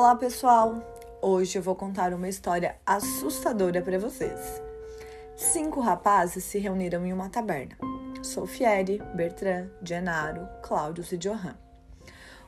Olá, 0.00 0.14
pessoal! 0.14 0.80
Hoje 1.20 1.58
eu 1.58 1.62
vou 1.62 1.74
contar 1.74 2.14
uma 2.14 2.28
história 2.28 2.76
assustadora 2.86 3.82
para 3.82 3.98
vocês. 3.98 4.62
Cinco 5.34 5.80
rapazes 5.80 6.44
se 6.44 6.56
reuniram 6.60 7.04
em 7.04 7.12
uma 7.12 7.28
taberna: 7.28 7.76
Sofieri, 8.22 9.02
Bertrand, 9.16 9.68
Genaro, 9.82 10.48
Cláudio 10.62 11.04
e 11.10 11.16
Johan. 11.16 11.56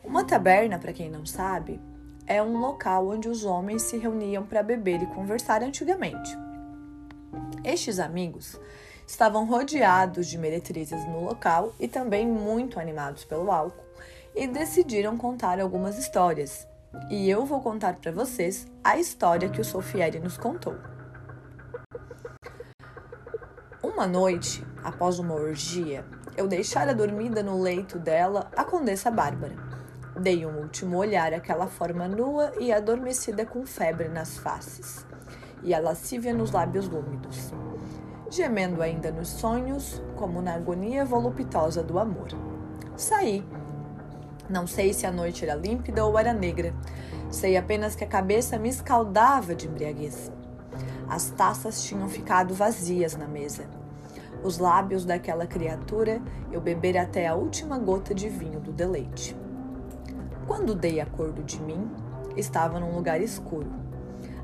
Uma 0.05 0.23
taberna, 0.23 0.79
para 0.79 0.93
quem 0.93 1.11
não 1.11 1.27
sabe, 1.27 1.81
é 2.25 2.41
um 2.41 2.57
local 2.57 3.09
onde 3.09 3.29
os 3.29 3.45
homens 3.45 3.83
se 3.83 3.99
reuniam 3.99 4.47
para 4.47 4.63
beber 4.63 5.03
e 5.03 5.07
conversar 5.07 5.61
antigamente. 5.61 6.31
Estes 7.65 7.99
amigos 7.99 8.61
estavam 9.09 9.45
rodeados 9.45 10.29
de 10.29 10.39
meretrizes 10.39 11.05
no 11.09 11.25
local 11.25 11.75
e 11.81 11.89
também 11.89 12.29
muito 12.29 12.79
animados 12.79 13.25
pelo 13.25 13.51
álcool 13.51 13.85
e 14.37 14.47
decidiram 14.47 15.17
contar 15.17 15.59
algumas 15.59 15.99
histórias 15.99 16.71
e 17.09 17.29
eu 17.29 17.45
vou 17.45 17.61
contar 17.61 17.97
para 17.97 18.13
vocês 18.13 18.67
a 18.83 18.99
história 18.99 19.49
que 19.49 19.61
o 19.61 19.65
Sofieri 19.65 20.19
nos 20.19 20.37
contou. 20.37 20.77
Uma 23.83 24.07
noite, 24.07 24.65
após 24.83 25.19
uma 25.19 25.35
orgia, 25.35 26.05
eu 26.37 26.49
deixara 26.49 26.95
dormida 26.95 27.43
no 27.43 27.61
leito 27.61 27.99
dela 27.99 28.51
a 28.57 28.65
Condessa 28.65 29.11
Bárbara. 29.11 29.57
Dei 30.19 30.45
um 30.45 30.59
último 30.59 30.97
olhar 30.97 31.33
àquela 31.33 31.67
forma 31.67 32.09
nua 32.09 32.53
e 32.59 32.73
adormecida 32.73 33.45
com 33.45 33.65
febre 33.65 34.09
nas 34.09 34.39
faces, 34.39 35.07
e 35.63 35.75
a 35.75 35.81
lascívia 35.81 36.35
nos 36.35 36.51
lábios 36.51 36.89
úmidos, 36.89 37.53
gemendo 38.31 38.83
ainda 38.83 39.11
nos 39.11 39.29
sonhos, 39.29 40.03
como 40.17 40.43
na 40.43 40.55
agonia 40.55 41.05
voluptuosa 41.05 41.83
do 41.83 41.99
amor. 41.99 42.29
Saí 42.97 43.45
não 44.51 44.67
sei 44.67 44.93
se 44.93 45.07
a 45.07 45.13
noite 45.13 45.45
era 45.45 45.55
límpida 45.55 46.05
ou 46.05 46.19
era 46.19 46.33
negra. 46.33 46.75
Sei 47.31 47.57
apenas 47.57 47.95
que 47.95 48.03
a 48.03 48.09
cabeça 48.09 48.59
me 48.59 48.69
escaldava 48.69 49.55
de 49.55 49.69
embriaguez. 49.69 50.31
As 51.09 51.31
taças 51.31 51.85
tinham 51.85 52.09
ficado 52.09 52.53
vazias 52.53 53.17
na 53.17 53.29
mesa. 53.29 53.65
Os 54.43 54.59
lábios 54.59 55.05
daquela 55.05 55.47
criatura 55.47 56.21
eu 56.51 56.61
bebera 56.61 57.03
até 57.03 57.29
a 57.29 57.35
última 57.35 57.79
gota 57.79 58.13
de 58.13 58.29
vinho 58.29 58.59
do 58.59 58.73
deleite. 58.73 59.37
Quando 60.47 60.75
dei 60.75 61.01
acordo 61.01 61.45
de 61.45 61.61
mim, 61.63 61.89
estava 62.37 62.81
num 62.81 62.95
lugar 62.95 63.21
escuro. 63.21 63.71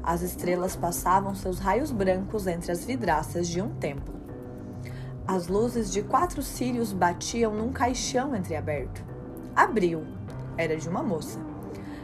As 0.02 0.22
estrelas 0.22 0.76
passavam 0.76 1.34
seus 1.34 1.58
raios 1.58 1.90
brancos 1.90 2.46
entre 2.46 2.70
as 2.70 2.84
vidraças 2.84 3.48
de 3.48 3.60
um 3.60 3.70
templo. 3.70 4.14
As 5.26 5.48
luzes 5.48 5.90
de 5.90 6.02
quatro 6.02 6.42
círios 6.42 6.92
batiam 6.92 7.52
num 7.52 7.72
caixão 7.72 8.36
entreaberto 8.36 9.15
abriu. 9.56 10.04
Era 10.56 10.76
de 10.76 10.88
uma 10.88 11.02
moça. 11.02 11.40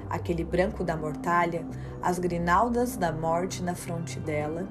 Aquele 0.08 0.42
branco 0.42 0.83
da 0.83 0.97
mortalha, 0.97 1.64
as 2.03 2.19
grinaldas 2.19 2.97
da 2.97 3.12
morte 3.12 3.62
na 3.62 3.75
fronte 3.75 4.19
dela, 4.19 4.67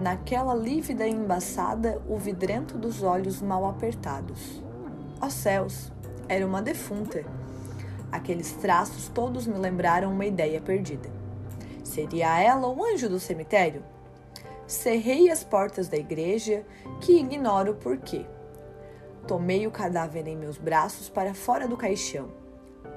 naquela 0.00 0.54
lívida 0.54 1.06
e 1.06 1.10
embaçada, 1.10 2.00
o 2.08 2.16
vidrento 2.16 2.78
dos 2.78 3.02
olhos 3.02 3.40
mal 3.40 3.66
apertados. 3.66 4.62
Ó 5.20 5.28
céus, 5.28 5.92
era 6.28 6.46
uma 6.46 6.62
defunta. 6.62 7.24
Aqueles 8.10 8.52
traços 8.52 9.08
todos 9.08 9.46
me 9.46 9.58
lembraram 9.58 10.12
uma 10.12 10.26
ideia 10.26 10.60
perdida. 10.60 11.10
Seria 11.82 12.40
ela 12.40 12.68
o 12.68 12.84
anjo 12.84 13.08
do 13.08 13.18
cemitério? 13.18 13.82
Cerrei 14.66 15.30
as 15.30 15.44
portas 15.44 15.88
da 15.88 15.96
igreja, 15.96 16.64
que 17.00 17.18
ignoro 17.18 17.74
por 17.74 17.98
quê. 17.98 18.24
Tomei 19.26 19.66
o 19.66 19.70
cadáver 19.70 20.26
em 20.26 20.36
meus 20.36 20.58
braços 20.58 21.08
para 21.08 21.34
fora 21.34 21.68
do 21.68 21.76
caixão. 21.76 22.30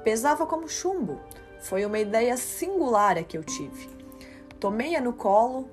Pesava 0.04 0.46
como 0.46 0.68
chumbo. 0.68 1.20
Foi 1.62 1.86
uma 1.86 2.00
ideia 2.00 2.36
singular 2.38 3.18
a 3.18 3.24
que 3.24 3.38
eu 3.38 3.44
tive. 3.44 3.90
Tomei-a 4.60 5.02
no 5.02 5.14
colo, 5.14 5.70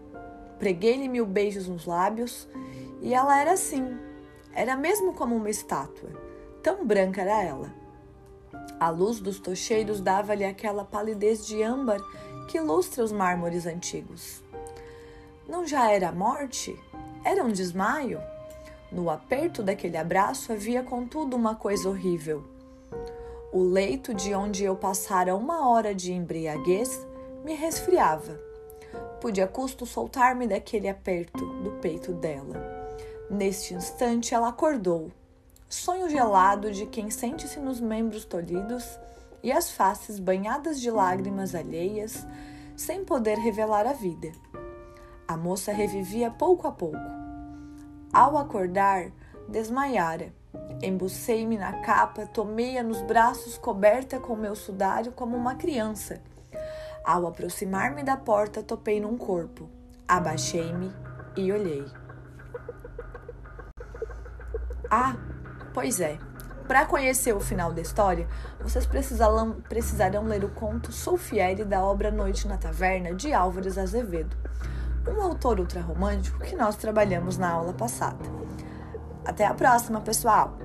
preguei-lhe 0.58 1.08
mil 1.08 1.26
beijos 1.26 1.68
nos 1.68 1.86
lábios 1.86 2.48
e 3.00 3.14
ela 3.14 3.40
era 3.40 3.52
assim. 3.52 3.96
Era 4.54 4.76
mesmo 4.76 5.14
como 5.14 5.34
uma 5.34 5.50
estátua. 5.50 6.10
Tão 6.62 6.84
branca 6.84 7.22
era 7.22 7.42
ela. 7.42 7.72
A 8.78 8.90
luz 8.90 9.20
dos 9.20 9.38
tocheiros 9.38 10.00
dava-lhe 10.00 10.44
aquela 10.44 10.84
palidez 10.84 11.46
de 11.46 11.62
âmbar 11.62 12.00
que 12.48 12.58
ilustra 12.58 13.02
os 13.02 13.12
mármores 13.12 13.66
antigos. 13.66 14.42
Não 15.48 15.66
já 15.66 15.90
era 15.90 16.12
morte? 16.12 16.78
Era 17.24 17.44
um 17.44 17.52
desmaio? 17.52 18.20
No 18.92 19.08
aperto 19.08 19.62
daquele 19.62 19.96
abraço 19.96 20.52
havia, 20.52 20.82
contudo, 20.82 21.34
uma 21.34 21.54
coisa 21.54 21.88
horrível. 21.88 22.44
O 23.50 23.62
leito 23.62 24.12
de 24.12 24.34
onde 24.34 24.64
eu 24.64 24.76
passara 24.76 25.34
uma 25.34 25.66
hora 25.66 25.94
de 25.94 26.12
embriaguez 26.12 27.06
me 27.42 27.54
resfriava. 27.54 28.38
Pude 29.18 29.40
a 29.40 29.48
custo 29.48 29.86
soltar-me 29.86 30.46
daquele 30.46 30.90
aperto 30.90 31.42
do 31.62 31.70
peito 31.80 32.12
dela. 32.12 32.54
Neste 33.30 33.72
instante 33.72 34.34
ela 34.34 34.48
acordou. 34.48 35.10
Sonho 35.70 36.10
gelado 36.10 36.70
de 36.70 36.84
quem 36.84 37.08
sente-se 37.08 37.58
nos 37.58 37.80
membros 37.80 38.26
tolhidos 38.26 38.84
e 39.42 39.50
as 39.50 39.70
faces 39.70 40.18
banhadas 40.18 40.78
de 40.78 40.90
lágrimas 40.90 41.54
alheias, 41.54 42.26
sem 42.76 43.06
poder 43.06 43.38
revelar 43.38 43.86
a 43.86 43.94
vida. 43.94 44.32
A 45.26 45.34
moça 45.34 45.72
revivia 45.72 46.30
pouco 46.30 46.68
a 46.68 46.72
pouco 46.72 47.21
ao 48.12 48.36
acordar, 48.36 49.10
desmaiara. 49.48 50.32
Embucei-me 50.82 51.56
na 51.56 51.80
capa, 51.80 52.26
tomei-a 52.26 52.82
nos 52.82 53.00
braços, 53.02 53.56
coberta 53.56 54.20
com 54.20 54.36
meu 54.36 54.54
sudário 54.54 55.12
como 55.12 55.36
uma 55.36 55.54
criança. 55.54 56.20
Ao 57.04 57.26
aproximar-me 57.26 58.02
da 58.02 58.16
porta, 58.16 58.62
topei 58.62 59.00
num 59.00 59.16
corpo. 59.16 59.68
Abaixei-me 60.06 60.92
e 61.36 61.50
olhei. 61.50 61.84
Ah, 64.90 65.16
pois 65.72 66.00
é. 66.00 66.18
Para 66.68 66.86
conhecer 66.86 67.34
o 67.34 67.40
final 67.40 67.72
da 67.72 67.80
história, 67.80 68.28
vocês 68.60 68.86
precisarão, 68.86 70.24
ler 70.24 70.44
o 70.44 70.50
conto 70.50 70.92
Solfieri 70.92 71.64
da 71.64 71.82
obra 71.82 72.10
Noite 72.10 72.46
na 72.46 72.56
Taverna 72.56 73.14
de 73.14 73.32
Álvares 73.32 73.78
Azevedo 73.78 74.36
um 75.06 75.20
autor 75.22 75.60
ultrarromântico 75.60 76.38
que 76.40 76.54
nós 76.54 76.76
trabalhamos 76.76 77.36
na 77.38 77.50
aula 77.50 77.72
passada. 77.72 78.24
Até 79.24 79.46
a 79.46 79.54
próxima, 79.54 80.00
pessoal! 80.00 80.58